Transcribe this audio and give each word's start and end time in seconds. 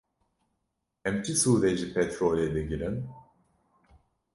Em 1.07 1.15
çi 1.23 1.33
sûdê 1.41 1.71
ji 1.79 1.87
petrolê 1.95 2.47
digirin? 2.53 2.97